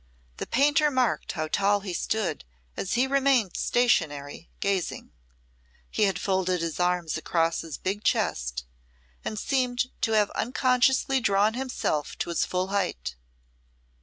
The 0.37 0.47
painter 0.47 0.89
marked 0.89 1.33
how 1.33 1.47
tall 1.47 1.81
he 1.81 1.93
stood 1.93 2.43
as 2.75 2.93
he 2.95 3.05
remained 3.05 3.55
stationary, 3.55 4.49
gazing. 4.59 5.11
He 5.91 6.05
had 6.05 6.17
folded 6.19 6.59
his 6.59 6.79
arms 6.79 7.17
across 7.17 7.61
his 7.61 7.77
big 7.77 8.03
chest 8.03 8.65
and 9.23 9.37
seemed 9.37 9.91
to 10.01 10.11
have 10.13 10.31
unconsciously 10.31 11.19
drawn 11.19 11.53
himself 11.53 12.17
to 12.17 12.29
his 12.29 12.45
full 12.45 12.69
height. 12.69 13.13